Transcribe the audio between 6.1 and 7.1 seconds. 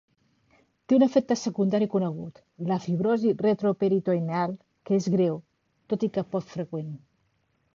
que poc freqüent.